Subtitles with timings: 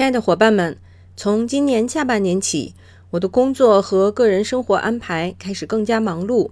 [0.00, 0.78] 亲爱的伙伴们，
[1.14, 2.74] 从今年下半年起，
[3.10, 6.48] 我的工作和个人生活安排开始更加忙碌。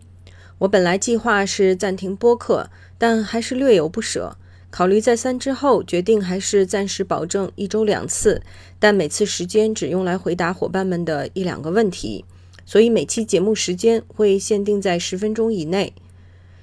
[0.58, 4.36] 我本来计划是暂停播客，但还是略有不舍。
[4.68, 8.42] 考虑再三之后，决定还是暂时保证一周两次，
[8.78, 12.26] 但每次时间只用来回答伙伴们的一两个问题。
[12.66, 15.94] 所以每期节目时间会限定在十分钟以内。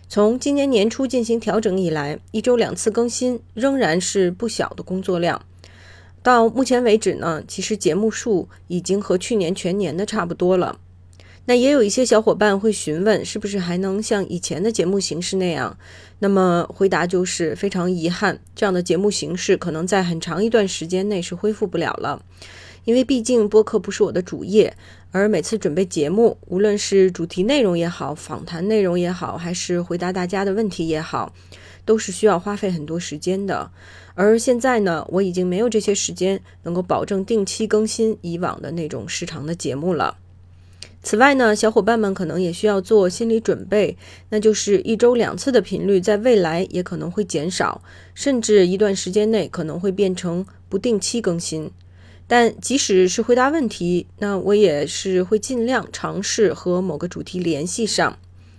[0.08, 5.42] 从今年年初进行调整以来，一周两次更新仍然是不小的工作量。
[6.26, 10.80] 到目前为止呢，其实节目数已经和去年全年的差不多了。
[11.46, 15.78] 那也有一些小伙伴会询问，是不是还能像以前的节目形式那样？
[16.20, 22.24] 那么回答就是非常遗憾，这样的节目形式可能在很长一段时间内是恢复不了了。
[22.86, 24.76] 因为毕竟播客不是我的主业，
[25.12, 31.34] 而每次准备节目，无论是主题内容也好，访谈内容也好，还是回答大家的问题也好。
[31.84, 33.70] 都是需要花费很多时间的，
[34.16, 40.18] 而现在呢，我已经没有这些时间能够保证定期更新以往的那种时长的节目了。
[41.06, 43.96] 此外呢，小伙伴们可能也需要做心理准备，
[44.30, 47.84] 那就是一周两次的频率，在未来也可能会减少，
[48.16, 51.70] 甚至一段时间内可能会变成不定期更新。
[52.26, 58.18] 但即使是回答问题，那我也是会尽量尝试和某个主题联系上。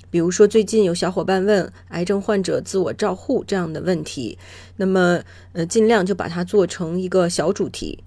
[0.08, 4.38] 比如说，最近有小伙伴问癌症患者自我照护这样的问题，
[4.76, 5.20] 那么
[5.52, 8.04] 呃，尽量就把它做成一个小主题。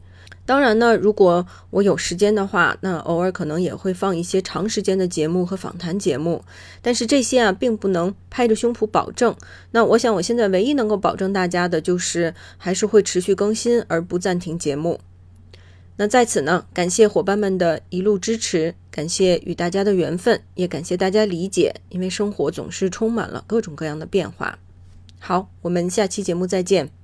[0.50, 6.44] 当然呢，如果我有时间的话，那偶尔可能也会放一些长时间的节目和访谈节目。
[6.82, 9.36] 但是这些啊，并不能拍着胸脯保证。
[9.70, 15.00] 那我想，我现在唯一能够保证大家的就是，还是会持续更新而不暂停节目。
[15.98, 24.58] 那在此呢，感谢伙伴们的一路支持，感谢与大家的缘分，也感谢大家理解，因为生活总是充满了各种各样的变化。
[25.20, 26.99] 好，我们下期节目再见。